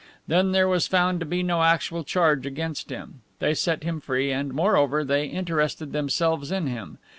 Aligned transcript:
Then 0.25 0.51
there 0.51 0.67
was 0.67 0.87
found 0.87 1.19
to 1.19 1.27
be 1.27 1.43
no 1.43 1.61
actual 1.61 2.03
charge 2.03 2.47
against 2.47 2.89
him. 2.89 3.21
They 3.37 3.53
set 3.53 3.83
him 3.83 3.99
free 3.99 4.31
and, 4.31 4.51
moreover, 4.51 5.03
they 5.03 5.27
interested 5.27 5.91
themselves 5.91 6.51
in 6.51 6.65
him. 6.65 6.97